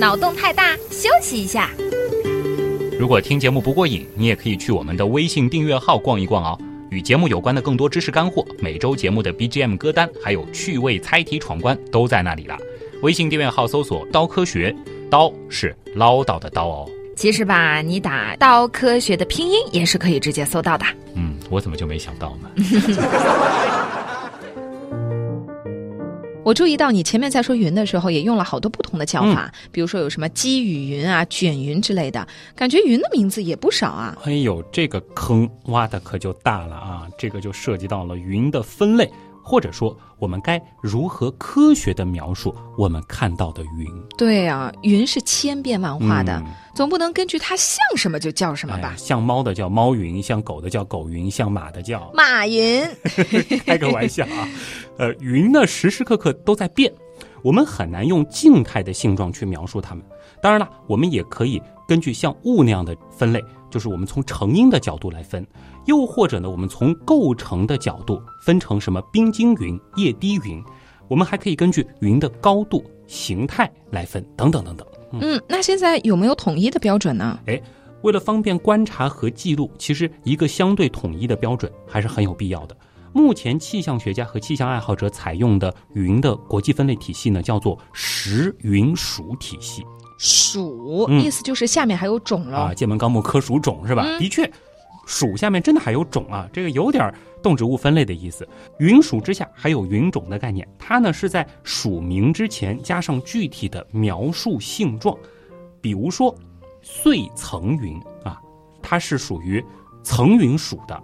[0.00, 1.68] 脑洞太大，休息一下。
[2.98, 6.58] 如果听节目不过瘾，你也可以去我们的微信订阅号逛一逛哦。
[6.88, 12.56] 与节目有关的更多知识干货，每周节目的 BGM 歌单，还有趣味猜题闯关都在那里了。
[13.02, 14.74] 微信订阅号搜索“刀科学”，
[15.10, 16.90] 刀是唠叨的刀哦。
[17.14, 20.86] 其实吧，你打“刀科学”的拼音也是可以直接搜到的。
[21.14, 22.50] 嗯，我怎么就没想到呢？
[26.42, 32.26] 我注意到你前面在说云的时候，也用了好多不同的叫法，比如说有什么积雨云啊、卷云之类的，
[32.56, 34.16] 感觉云的名字也不少啊。
[34.24, 37.06] 哎呦，这个坑挖的可就大了啊！
[37.18, 39.08] 这个就涉及到了云的分类。
[39.50, 43.84] 或者说，我们该如何科学的描述我们看到的云？
[44.16, 46.40] 对啊，云是千变万化的，
[46.72, 48.94] 总不能根据它像什么就叫什么吧？
[48.96, 52.80] 像猫的叫猫云，像狗的叫狗云，像马的叫马云。
[53.66, 54.48] 开个玩笑啊，
[54.98, 56.92] 呃，云呢时时刻刻都在变，
[57.42, 60.04] 我们很难用静态的性状去描述它们。
[60.40, 65.44] 当然了，我们也可以根据像雾那样的分类，就是我们从成因的角度来分。
[65.90, 70.62] 又或者呢，我们从构成的角度分成什么冰晶云、液滴云，
[71.08, 74.86] 我们还可以根据云的高度、形态来分，等等等等。
[75.20, 77.36] 嗯，那现在有没有统一的标准呢？
[77.46, 77.60] 哎，
[78.02, 82.76] 为了方便观察和记录，其实一个相对统一的标准还是很有必要的。
[83.12, 89.84] 目前气象学家和气象爱好者采用的云的国际分类体系呢，叫做十云属体系。
[90.18, 94.06] 属意思就是下面还有种了啊，《剑门纲目科属种》是吧？
[94.20, 94.48] 的确。
[95.10, 98.48] 属下面真的还有种啊，这个有点动植物分类的意思。
[98.78, 105.18] 云属之下还有云种的概念，它呢是在属名之前加上具体的描述性状，
[105.80, 106.32] 比如说
[106.80, 108.40] 穗层云啊，
[108.80, 109.62] 它是属于
[110.04, 111.02] 层云属的。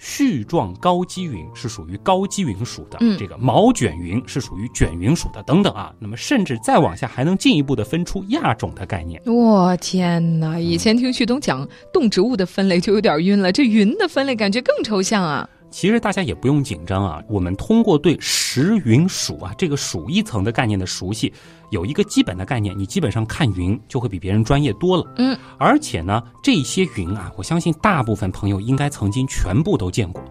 [0.00, 5.92] 絮状高积云是属于高积云属的，这个毛卷云是属于卷云属的，等等啊。
[5.98, 9.20] 那么甚至再往下还能进一步的分出亚种的概念。
[9.26, 10.58] 我天哪！
[10.58, 15.48] 以前听旭东讲动植物的分类就有点晕了，这云的分类感觉更抽象啊。
[15.70, 21.32] 其实大家也不用紧张啊，我们通过对时云属啊这个属一层的概念的熟悉，
[21.70, 25.04] 有一个基本的概念，你基本上看云就会比别人专业多了。
[25.16, 30.22] 嗯，而且呢，这些云啊，我相信大部分朋友应该曾经全部都见过。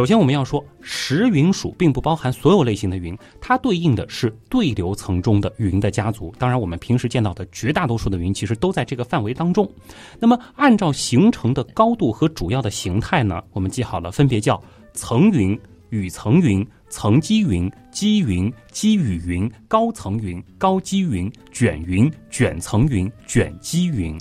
[0.00, 6.34] 首先，我们要说时云属并不包含所有类型的云，它对应的是对流层中的云的家族。
[6.38, 9.70] 当然，我们平时见到的绝大多数的云其实都在这个范围当中。
[10.18, 14.58] 那么，按照形成的高度和主要的形态呢，我们记好了，分别叫
[14.94, 15.60] 层云、
[15.90, 24.18] 雨层云、层积云、积云、积雨云、高层云、高积云、卷云、卷层云、卷积云。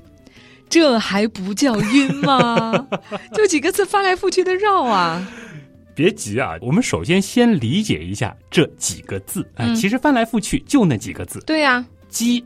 [0.67, 2.87] 这还不叫晕吗？
[3.33, 5.27] 就几个字翻来覆去的绕啊！
[5.99, 9.45] 别急啊，我们首先先理解一下这几个字。
[9.55, 11.41] 哎，其实翻来覆去就那几个字。
[11.45, 12.41] 对呀，积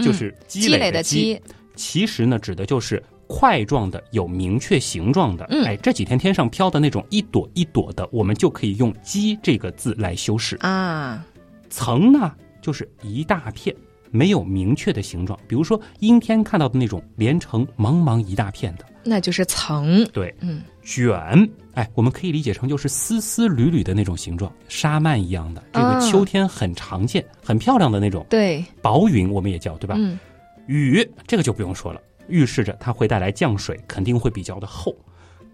[0.00, 1.42] 就是积累的积，
[1.74, 5.44] 其实呢指的就是块状的、有明确形状的。
[5.66, 11.26] 哎，这几天天上飘的那种一朵一朵的，我们就可以用“积”这个字来修饰啊。
[11.68, 13.74] 层呢就是一大片，
[14.12, 20.06] 没有明确的形状，比如说阴天看到的那种连成茫茫一大片的，那就是层。
[20.12, 21.50] 对，嗯，卷。
[21.74, 28.26] 哎，我们可以理解成就是丝丝缕缕的那种形状，沙曼一样的，这个秋天很常见、很漂亮的那种。
[28.28, 29.94] 对，薄云我们也叫，对吧？
[29.96, 30.18] 嗯，
[30.66, 34.94] 雨这个就不用说了，预示着它会带来降水，肯定会比较的厚。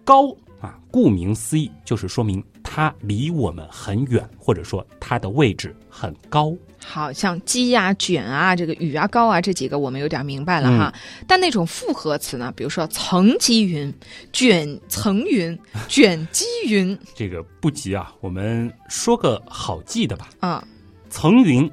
[0.03, 0.35] 高。
[0.59, 6.53] 啊，顾名思义，就是说明它离我们很远，或者说它的位置很高。
[6.81, 10.93] 好像鸡呀、卷啊、这个雨啊、高啊这几个我们有点明白了哈。
[11.27, 13.93] 但那种复合词呢，比如说层积云、
[14.31, 20.29] 卷层云、卷积云， 这个不急啊，我们说个好记的吧。
[20.39, 20.65] 啊，
[21.09, 21.69] 层云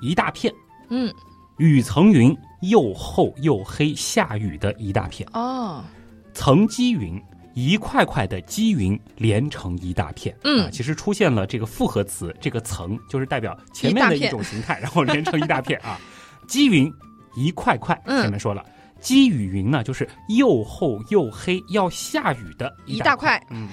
[0.00, 0.52] 一大片，
[0.88, 1.12] 嗯，
[1.58, 5.28] 雨层云又厚又黑，下雨的一大片。
[5.32, 5.84] 哦，
[6.32, 7.22] 层积云。
[7.56, 15.98] 一块块的积云连成一大片，嗯，其实出现了这个复合词，这个层就是代表前面的一种形态，然后连成一大片啊。
[16.46, 16.92] 积云
[17.34, 18.62] 一块块，前面说了，
[19.00, 23.70] 积雨云呢，就是又厚又黑要下雨的一大块，嗯，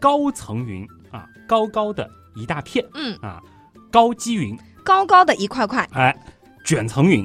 [0.00, 3.16] 高层云啊，高高的一大片，嗯。
[3.22, 3.40] 啊，
[3.92, 6.12] 高积云，高高的一块块，哎，
[6.64, 7.24] 卷层云，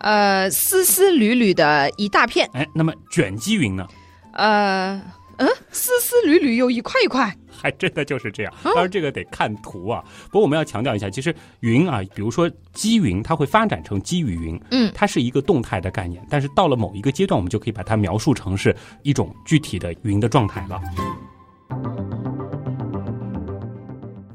[0.00, 3.86] 呃，丝丝缕缕的一大片，哎，那么卷积云呢？
[4.32, 5.00] 呃。
[5.38, 8.52] 嗯，丝丝缕缕又一块一块， 还真的就是这样。
[8.62, 10.04] 当然，这个得看图啊。
[10.26, 16.24] 不过我们要强调一下，其实云啊，比如说积云，它会发展成积雨云，嗯，它是一个动态的概念。
[16.30, 20.80] 但是到了某一个阶段，我们就可以把它描述成是一种具体的云的状态了。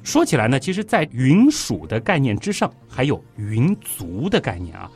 [0.03, 4.89] 说起来呢，其实，在云属的概念之上，还有云族的概念啊。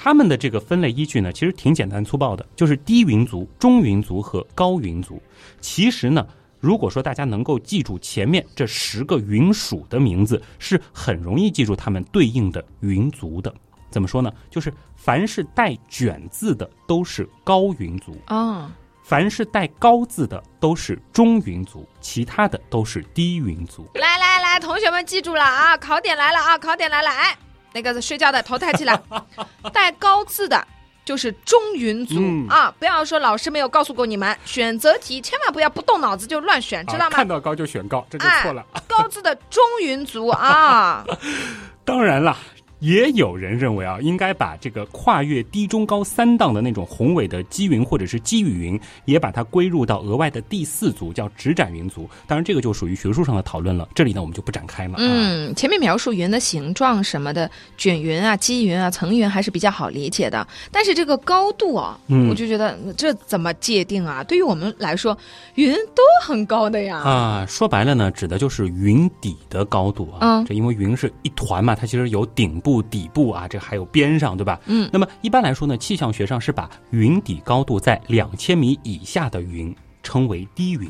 [0.00, 5.20] 他们的这个分类依据呢，其实挺简单粗暴的，就是低云族、中云族和高云族。
[5.60, 6.24] 其实呢，
[6.60, 13.52] 如果说大家能够记住前面这十个云属的名字，是很容易记住他们对应的云族的。
[13.90, 14.32] 怎么说呢？
[14.48, 18.70] 就是凡是带卷字的都是高云族啊，
[19.02, 23.84] 凡是带高字的都是中云族，其他的都是低云族。
[23.94, 27.36] 来来来，同学们记住了啊，考点来了啊，考点来了，哎。
[27.72, 29.00] 那个睡觉的头抬起来，
[29.72, 30.66] 带高字的
[31.04, 32.16] 就是中云族
[32.48, 32.72] 啊！
[32.78, 37.16] 不要说老师没有告诉过你们，选择题千万不要不动脑子就乱选，知道吗？
[37.16, 38.64] 看到高就选高，这就错了。
[38.86, 41.04] 高字的中云族啊！
[41.84, 42.36] 当然了。
[42.80, 52.08] 也有人认为啊，应该把这个跨越低中高三档的那种宏伟的积云或者是积雨云，也把它归入到额外的第四组，叫直展云族。
[52.26, 54.94] 当然，这个就属于学术上的讨论了，这里呢我们就不展开了。
[54.98, 60.46] 嗯，前面描述云的形状什么的，卷云啊、积云啊、层云还是比较好理解的。
[60.70, 64.22] 但是这个高度啊，我就觉得这怎么界定啊？
[64.22, 65.18] 对于我们来说，
[65.56, 66.98] 云都很高的呀。
[66.98, 70.18] 啊，说白了呢，指的就是云底的高度啊。
[70.20, 72.67] 嗯，这因为云是一团嘛，它其实有顶部。
[72.68, 74.60] 部底部啊，这还有边上，对吧？
[74.66, 80.86] 嗯，那么一般来说呢，气象学上是把云底高度在两千米以下的云称为低云，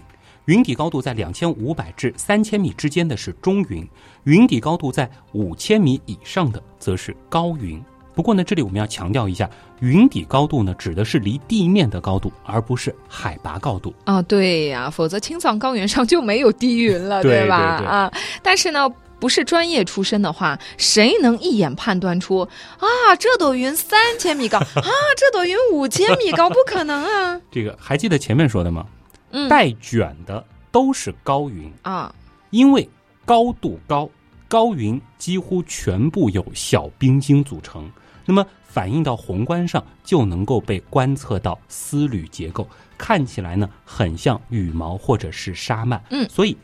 [0.47, 3.89] 云底高度在两千五百至三千米之间的是中云，
[4.25, 7.81] 云底高度在五千米以上的则是高云。
[8.13, 13.95] 不过呢，这里我们要强调一下，云底高度呢指的是离地面的高度，而不是海拔高度。
[14.05, 17.57] 啊，对呀，否则青藏高原上就没有低云了，对吧？
[17.57, 18.13] 啊，
[18.43, 18.91] 但是呢。
[19.21, 22.41] 不是专业出身的话，谁能一眼判断出
[22.79, 23.17] 啊？
[23.19, 27.41] 这朵云三千米高 啊，这朵云五千米高，不可能啊！
[27.51, 28.87] 这个还记得前面说的吗？
[29.31, 32.15] 嗯，带卷的都是高云啊，
[32.51, 32.89] 因为
[33.25, 34.09] 高度高，
[34.47, 37.91] 高云几乎全部由小冰晶组成，
[38.25, 46.01] 那么反映到宏观上就能够被观测到丝缕结构，看起来呢很像羽毛或者是沙幔。
[46.11, 46.57] 嗯，所以。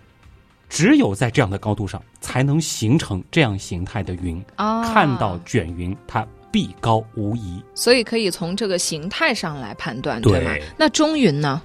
[0.68, 4.42] 只有在这样的高度上，才能形成这样形态的云。
[4.56, 7.62] 看到卷云，它必高无疑。
[7.74, 10.50] 所以可以从这个形态上来判断，对吗？
[10.76, 11.60] 那中云呢？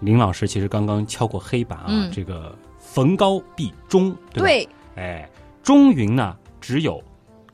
[0.00, 4.72] 林老师其实刚刚敲过黑板啊，这个逢高必中，对吧？
[4.96, 5.28] 哎，
[5.62, 7.02] 中云呢，只有。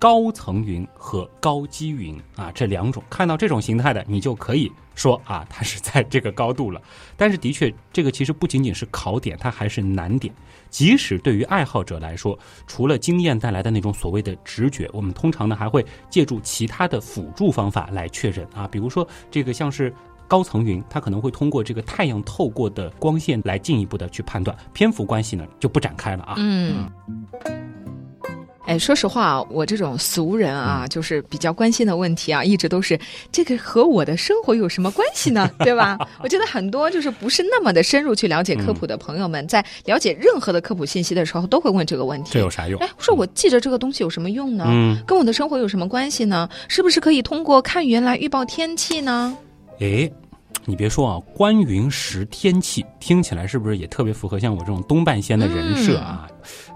[0.01, 6.81] 高层云和高积云啊，这两种看到这种形态的，你就可以说啊，它是在这个高度了。
[7.17, 10.33] 但是的确，这个其实不仅仅是考点，它还是难点。
[10.71, 18.67] 即使对于爱好者来说，除了经验带来的那种所谓的直觉，我们通常呢还会借助其他的辅助方法来确认啊。
[18.69, 19.93] 比如说，这个像是
[20.27, 24.57] 高层云，它可能会通过这个太阳透过的光线来进一步的去判断。
[24.73, 26.35] 篇幅关系呢，就不展开了啊。
[26.37, 26.91] 嗯。
[28.69, 33.01] 哎，说实话，我这种俗人啊，就是比较关心的问题啊，一直都是
[33.33, 35.51] 这个和我的生活有什么关系呢？
[35.61, 35.97] 对吧？
[36.23, 42.79] 我觉得很多就是不是那么的深入去了解科普的朋友们，在了解任何的科普信息的时候，都会问这个问题：这有啥用？
[42.81, 44.67] 哎，说我记着这个东西有什么用呢？
[44.69, 46.47] 嗯，跟我的生活有什么关系呢？
[46.69, 49.35] 是不是可以通过看云来预报天气呢？
[49.81, 50.11] 哎。
[50.69, 56.29] 你别说啊，观云识天气，听起来是不是也特别符合像我这种东半仙的人设啊？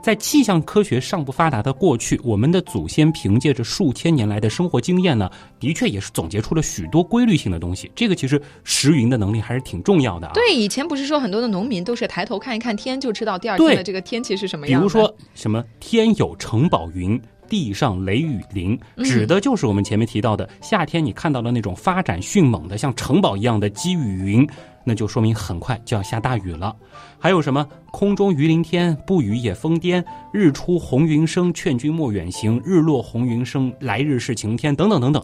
[0.02, 7.92] 在气象科学尚不发达的过去，我们的祖先凭借着数千年来的生活经验呢，的确也是总结出了许多规律性的东西。
[7.94, 10.32] 这个其实识云的能力还是挺重要的啊。
[10.32, 14.80] 对，以前不是说很多的农民都是抬头看一看天就知道第二天的这个天气是什么样？
[14.80, 17.20] 比如说什么天有城堡云。
[17.52, 24.48] 地上雷雨淋，指的就是我们前面提到的夏天，你看到的那种发展迅猛的像城堡一样的积雨云，
[24.86, 26.74] 那就说明很快就要下大雨了。
[27.18, 35.22] 还有什么空中雨淋天，不雨也疯癫，日出红云生，劝君莫远行；日落红云生，来日是晴天，等等等等。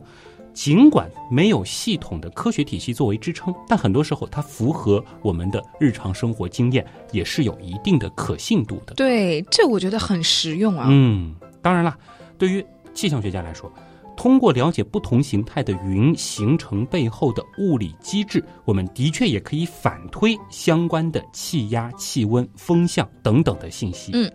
[0.53, 8.93] 尽管没有系统的科学体系作为支撑，但很多时候它符合我们的日常生活经验，也是有一定的可信度的。
[8.97, 10.89] 对，这我觉得很实用啊。
[10.91, 11.97] 嗯，当然了。
[12.39, 13.73] 对于气象学家来说，
[14.17, 24.13] 通过了解不同形态的云形成背后的物理机制，我们的确也可以反推相关的气压、气温、风向等等的信息。
[24.15, 24.31] 嗯，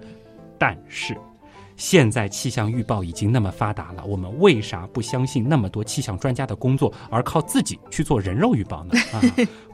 [0.57, 1.17] 但是。
[1.75, 8.93] 现在气象预报已经那么发达了，我们为啥不相信那么多气象专家的工作，而靠自己去做人肉预报呢？
[9.11, 9.21] 啊！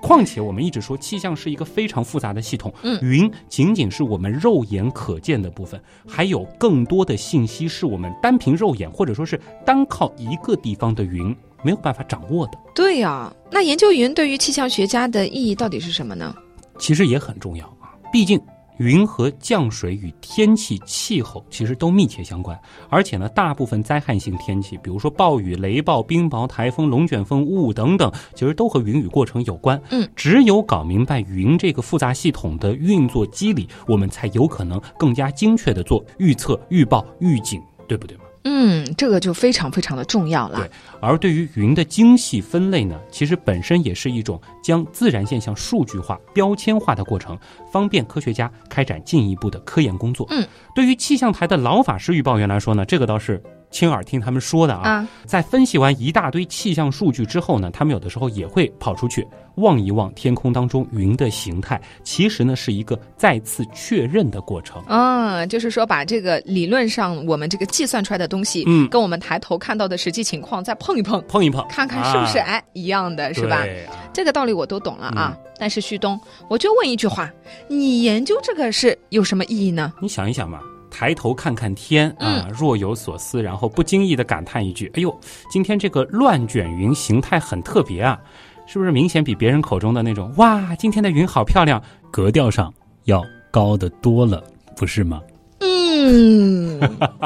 [0.01, 12.57] 况且我们一直说气象是一个非常复杂的系统，云仅仅是我们肉眼可见的部分，还有更多的信息是我们单凭肉眼或者说是单靠一个地方的云没有办法掌握的。
[12.73, 16.33] 对呀，那研究云对于气象学家的意义到底是什么呢？
[16.79, 18.39] 其实也很重要啊，毕竟。
[18.79, 22.59] 云和降水与天气、气候其实都密切相关，
[22.89, 29.79] 而且呢，大部分灾害性天气，比如说暴雨、雷暴、冰雹、台风、龙卷风、雾等等，其实都和云雨过程有关。
[29.91, 38.23] 嗯，只有搞明白云这个复杂系统的运作机理，我们才有可能更加精确的做预测、预报、预警，对不对嘛？
[38.43, 40.59] 嗯，这个就非常非常的重要了。
[40.59, 40.69] 对
[41.01, 47.37] 而对于云的精细分类呢，其实本身也是一种将自然现象数据化、标签化的过程，
[47.71, 50.25] 方便科学家开展进一步的科研工作。
[50.29, 53.41] 嗯，对于气象台的老法师预报员来说呢，这个倒是
[53.71, 54.89] 亲耳听他们说的啊。
[54.89, 64.81] 啊，在分析完一大堆气象数据之后呢，他们有的时候也会跑出去望一望天空当中云的形态，其实呢是一个再次确认的过程。
[64.87, 73.65] 嗯，就是说把这个理论上我们这个计算出来的东西，嗯跟我们抬头看到的实际情况再碰一碰，碰一碰，看看是不是啊哎一样的，是吧？
[74.13, 75.37] 这个道理我都懂了啊。
[75.59, 77.29] 但是旭东，我就问一句话：
[77.67, 79.91] 你研究这个是有什么意义呢？
[80.01, 80.61] 你想一想嘛，
[80.99, 85.17] 抬头看看天啊，若有所思，然后不经意的感叹一句：“哎呦，
[85.49, 88.19] 今天这个乱卷云形态很特别啊，
[88.67, 91.81] 是不是明显比别人口中的那种哇，今天的云好漂亮，
[92.11, 92.73] 格调上
[93.05, 94.43] 要高得多了，
[94.75, 95.21] 不是吗？”
[95.63, 96.77] 嗯，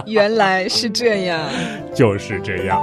[0.06, 1.42] 原来是这样。
[1.96, 2.80] 就是这样。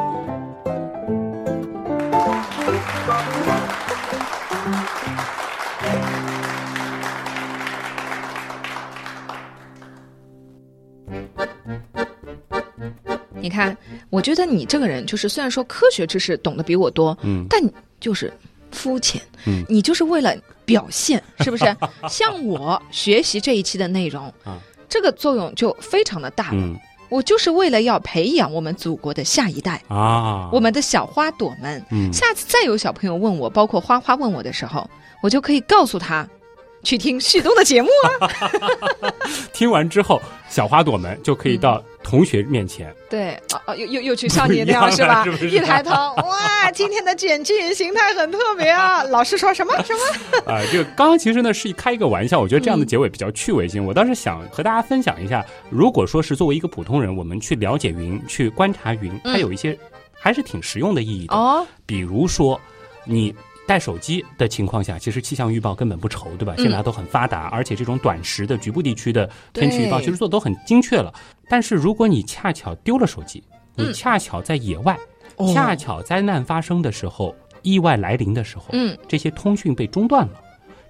[13.41, 13.77] 你看，
[14.11, 18.33] 我觉得你这个人就是虽然说科学知识懂得比我多，嗯但你就是
[18.71, 20.35] 肤浅，嗯你就是为了
[20.65, 21.65] 表现，是不是？
[22.09, 26.59] 像我学习这一期的内容，啊这个作用就非常的大了。
[26.63, 26.79] 嗯
[27.11, 31.85] 我就是为了要培养我们祖国的下一代，啊，我们的小花朵们。
[31.91, 34.89] 嗯下次再有小朋友问我，包括花花问我的时候，
[35.21, 36.25] 我就可以告诉他，
[36.85, 37.89] 去听旭东的节目
[38.21, 38.31] 啊。
[39.53, 45.23] 听完之后，小花朵们就可以到同学面前，对，哦哦，又又又去像你那样是吧？
[45.25, 49.03] 是是一抬头，哇， 今天的卷积云形态很特别啊！
[49.11, 50.53] 老师说什么 什么？
[50.53, 53.85] 啊，这个刚刚其实呢是开一个玩笑，我觉得这样的结尾比较趣味性。
[53.85, 59.77] 我当时想和大家分享一下，如果说是作为一个普通人，我们去了解云、去观察云，它有一些
[60.13, 61.35] 还是挺实用的意义的。
[61.35, 62.59] 哦，比如说，
[63.05, 63.35] 你
[63.67, 66.55] 带手机的情况下，其实气象预报根本不愁，对吧？
[66.57, 71.13] 嗯现在都很发达，而且这种短时的局部地区的天气预报其实做的都很精确了。
[71.51, 73.43] 但是如果你恰巧丢了手机，
[73.75, 74.97] 你嗯恰巧在野外，
[75.37, 80.41] 哦恰巧灾难发生的时候，意外来临的时候，嗯，这些通讯被中断了。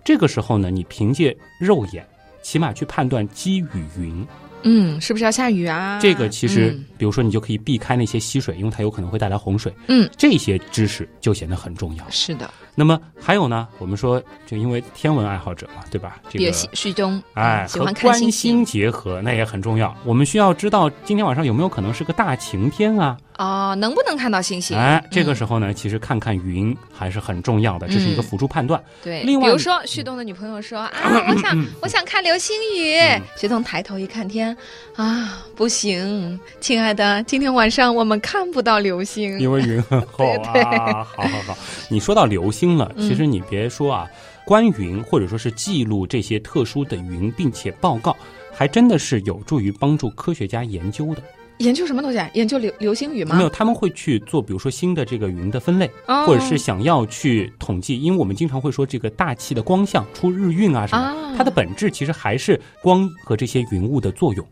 [0.04, 2.06] 这个时候呢，你凭借肉眼，
[2.42, 4.26] 起码去判断积雨云。
[4.64, 5.98] 嗯，是不是要下雨啊？
[6.00, 9.72] 这个其实，嗯比如说你就可以避开那些溪水，因为它有可能会带来洪水。
[9.88, 12.04] 嗯，这些知识就显得很重要。
[12.10, 16.18] 是的，那么还有呢，我们说，就因为天文爱好者嘛，对吧？
[16.28, 19.96] 这个旭旭东，哎嗯，喜和欢看观星星星结合，那也很重要。
[20.04, 23.16] 我们需要知道今天晚上有没有可能是个大晴天啊？
[23.38, 24.76] 哦，能不能看到星星？
[24.76, 28.78] 哎，这个嗯时候呢，其实看看云还是很重要的，这是一个嗯辅助判断。
[29.02, 30.90] 对，另外比如说旭东的女朋友说啊，
[31.26, 34.54] 我想我想看流星雨嗯，旭东抬头一看天，
[34.94, 39.38] 啊，不行，亲爱的，今天晚上我们看不到流星。
[39.40, 41.04] 因为云很厚对啊。
[41.16, 44.08] 好好好，你说到流星了，嗯其实你别说啊，
[44.44, 48.16] 观云或者说是记录这些特殊的云，并且报告，
[48.52, 51.22] 还真的是有助于帮助科学家研究的。
[51.58, 52.30] 研究什么东西啊？
[52.32, 53.36] 研究流流星雨吗？
[53.36, 64.46] 没有，他们会去做，比如说新的这个云的分类，哦，或者是想要去统计，因为我们经常会说这个大气的光象出日晕啊什么，啊，它的本质其实还是光和这些云雾的作用。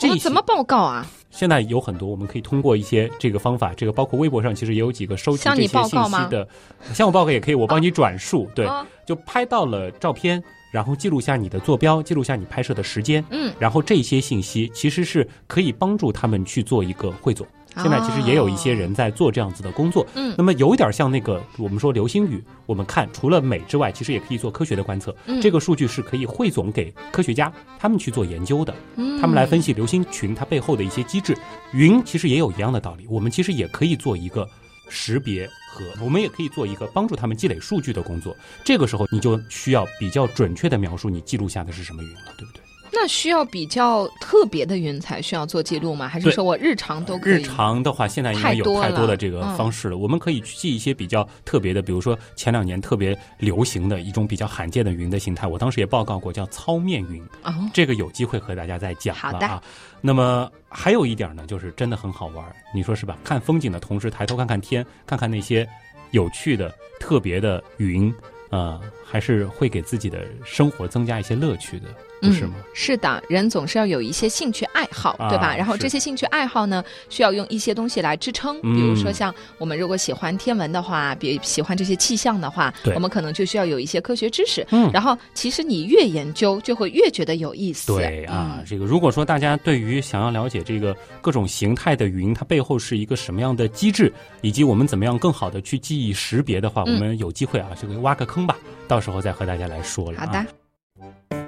[0.00, 1.06] 这我们怎么报告啊？
[1.30, 6.48] 现在有很多，我们可以通过一些这个方法，这个包括微博上其实也有几个收集这些信息的，
[6.94, 8.48] 向我报告也可以，我帮你转述。
[8.54, 10.42] 对，哦就拍到了照片，
[10.72, 17.46] 然后记录下你的坐标，记录下你拍摄的时间，嗯，然后这些信息其实是可以帮助他们去做一个汇总。
[17.76, 28.74] 现在其实也有一些人在做这样子的工作，嗯那么有一点像那个我们说流星雨，我们看除了美之外，其实也可以做科学的观测，嗯这个数据是可以汇总给科学家他们去做研究的。
[28.96, 31.36] 嗯他们来分析流星群它背后的一些机制。
[31.72, 34.48] 云其实也有一样的道理，我们其实也可以做一个
[34.88, 38.34] 识别和，我们也可以做一个帮助他们积累数据的工作。
[38.64, 42.62] 这个时候你就需要比较准确的描述你记录下的是什么云了，对不对？
[42.92, 46.08] 那需要比较特别的云才需要做记录吗？
[46.08, 47.34] 还是说我日常都可以？
[47.34, 49.96] 日常的话，现在应该有太多的这个嗯方式了。
[49.96, 57.22] 我们可以去记一些比较特别的，比如说前两年特别流行的一种比较罕见的云的形态，我当时也报告过，叫糙面云。
[57.42, 59.62] 哦，这个有机会和大家再讲好的了啊。
[60.00, 63.16] 那么还有一点呢，就是真的很好玩，你说是吧？
[63.22, 65.68] 看风景的同时，抬头看看天，看看那些
[66.10, 68.12] 有趣的、特别的云，
[68.50, 71.86] 呃，还是会给自己的生活增加一些乐趣的。
[72.20, 72.54] 不是吗？
[72.74, 75.54] 是的，人总是要有一些兴趣爱好，啊对吧？
[75.56, 78.60] 然后这些兴趣爱好呢，需要用一些东西来支撑。
[78.62, 84.66] 比如说嗯像我们如果喜欢天文的话，比喜欢这些气象的话对，我们可能就需要有一些科学知识。
[84.70, 87.86] 嗯然后其实你越研究，就会越觉得有意思。
[87.86, 94.12] 对啊，嗯这个如果说大家对于想要了解这个各种形态的云，它背后是一个什么样的机制，
[94.42, 98.56] 以及我们怎么样更好的去记忆识别的话，嗯我们有机会啊，这个挖个坑吧，
[98.86, 100.26] 到时候再和大家来说了、啊。
[100.26, 101.39] 好的。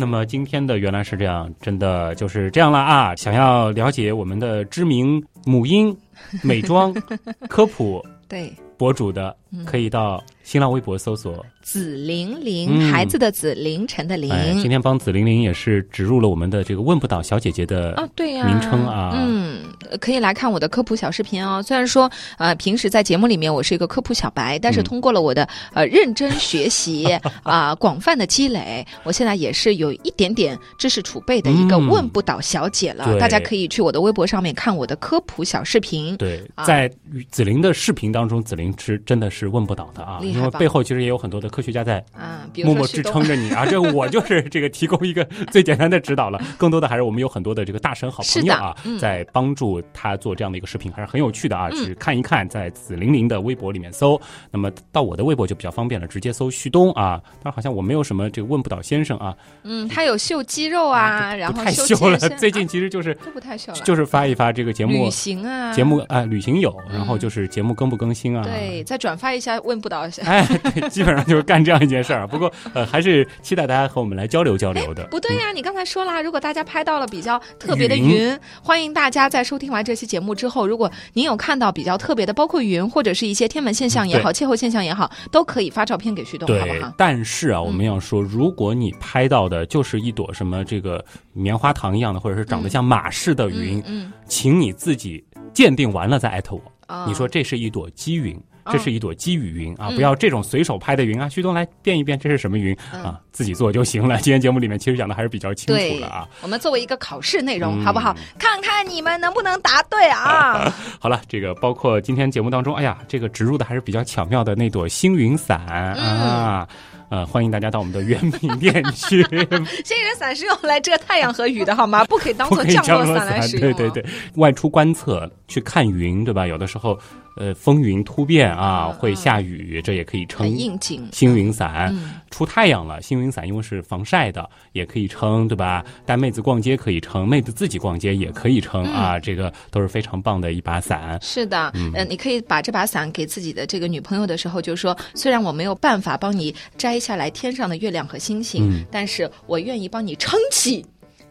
[0.00, 3.16] 那么今天的原来是这样，真的就是这样了啊！
[3.16, 5.94] 想要了解我们的知名母婴、
[6.40, 6.94] 美妆、
[7.50, 14.32] 科普对，博主的，嗯可以到新浪微博搜索紫玲玲，嗯孩子的紫，凌晨的凌。
[14.32, 19.58] 哎，今天帮紫玲玲也是植入了我们的这个问不倒小姐姐的啊，对呀、名称啊嗯，
[19.90, 21.62] 呃可以来看我的科普小视频哦。
[21.62, 27.04] 虽然说，呃，平时在节目里面我是一个科普小白，但是嗯通过了我的呃认真学习
[27.44, 33.04] 啊、广泛的积累，我现在也是有一点点知识储备的一个嗯问不倒小姐了。
[33.04, 36.16] 对大家可以去我的微博上面看我的科普小视频。
[36.16, 36.90] 对，啊在
[37.30, 43.66] 紫玲的视频当中，紫玲是真的是问不倒的啊，因为背后其实也有很多的科学家在啊，默默支撑着你啊。
[43.66, 51.68] 这我就是这个提供一个 最简单的指导了，更多的还是我们有很多的这个大神好朋友啊，嗯在帮助他做这样的一个视频，还是很有趣的啊。
[51.72, 54.20] 嗯去看一看，在紫玲玲的微博里面搜，
[54.52, 57.20] 那么到我的微博就比较方便了，直接搜旭东啊。
[57.42, 59.34] 但好像我没有什么这个问不倒先生啊，
[59.64, 68.44] 嗯，他有秀肌肉啊，然后秀太秀了，最近啊其实就是都不太秀了，就是发一发这个节目旅行啊，节目啊、旅行有，然后嗯就是节目更不更新啊？
[68.44, 70.22] 对，再转发一下，问不倒一下。
[70.28, 70.44] 哎，
[70.74, 72.26] 对，基本上就是干这样一件事儿。
[72.26, 75.04] 不过，呃，还是期待大家和我们来交流交流的。
[75.06, 95.24] 不对呀、你刚才说了，如果大家拍到了比较特别的云云，欢迎大家在收听完这期节目之后，如果您有看到比较特别的，包括云或者是一些天文现象也好、气候现象也好，都可以发照片给旭东，好对不好？，但是啊，我们要说，如果你拍到的就是一朵什么这个棉花糖一样的，或者是长得像马似的云，嗯，请你自己
[95.54, 96.62] 鉴定完了再艾特我。
[96.86, 98.40] 啊你说这是一朵积云，哦
[98.70, 101.28] 这是一朵积雨云啊，嗯不要这种随手拍的云啊。
[101.28, 104.18] 旭东来变一变这是什么云嗯啊，自己做就行了。
[104.18, 106.28] 今天节目里面其实讲的还是比较清楚对了啊。
[106.42, 108.14] 我们作为一个考试内容，嗯好不好？
[108.38, 110.72] 看看你们能不能答对啊！
[111.00, 115.60] 好了，这个包括今天节目当中，哎呀，这个植入的还是比较巧妙的那朵星云伞、
[115.96, 116.68] 嗯啊。
[117.10, 119.22] 呃，欢迎大家到我们的原品店去，
[119.82, 122.04] 星云伞是用来遮太阳和雨的，好吗？
[122.04, 126.46] 不可以当做降落伞来使用、对对对，，外出观测去看云，对吧？
[126.46, 126.98] 有的时候，
[127.36, 131.08] 呃，风云突变啊，嗯会下雨，这也可以撑很应景。
[131.12, 131.88] 星云伞。
[131.92, 135.84] 嗯出太阳了，星云伞因为是防晒的，也可以撑，对吧？
[136.06, 141.18] 带妹子逛街可以撑，妹子自己逛街也可以撑、嗯啊，这个都是非常棒的一把伞。
[141.20, 150.84] 是的，嗯呃，你可以把这把伞给自己的这个女朋友的时候，就说：虽然我没有办法帮你摘下来天上的月亮和星星，嗯但是我愿意帮你撑起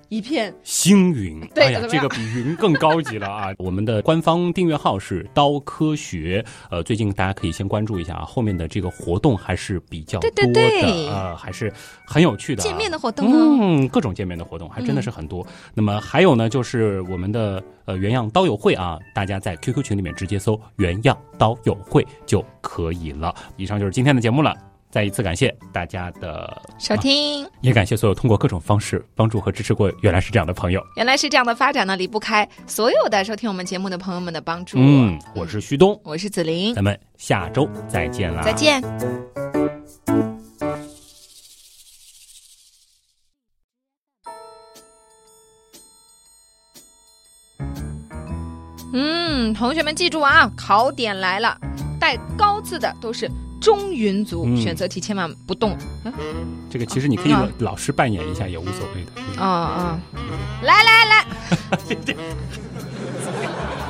[0.09, 0.53] 一片。
[0.63, 3.47] 星云，哎呀，这个比云更高级了啊！
[3.59, 11.71] 我们的官方订阅号是刀科学，呃，最近大家可以先关注一下啊，后面的这个活动还是比较多的，对对对呃，还是
[12.05, 12.63] 很有趣的、啊。
[12.63, 15.45] 见面的活动哦嗯，各种见面的活动还真的是很多。
[15.73, 23.33] 那么还有呢，就是我们的呃原样刀友会啊，大家在 QQ 群里面直接搜“原样刀友会”就可以了。
[23.57, 24.55] 以上就是今天的节目了。
[24.89, 30.81] 再一次感谢大家的收听，也感谢所有通过各种方式帮助和支持过原来是这样的朋友。
[30.95, 34.77] 原来是这样的发展呢，离不开所有的收听我们节目的朋友们的帮助。
[34.79, 38.41] 嗯，我是旭东，我是子琳，咱们下周再见啦！
[38.43, 38.53] 再。
[38.53, 38.81] 见。
[48.93, 51.55] 嗯，同学们记住啊，考点来了，
[51.99, 53.29] 带高字的都是
[53.59, 55.77] 中云族选择题千万不动，
[56.69, 59.41] 这个其实你可以老师扮演一下也无所谓的。
[59.41, 59.99] 啊啊，
[60.63, 61.25] 来来来。